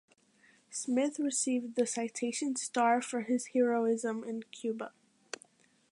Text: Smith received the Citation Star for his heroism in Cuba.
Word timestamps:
Smith 0.71 1.19
received 1.19 1.75
the 1.75 1.85
Citation 1.85 2.55
Star 2.55 3.03
for 3.03 3.21
his 3.21 3.49
heroism 3.53 4.23
in 4.23 4.41
Cuba. 4.51 4.93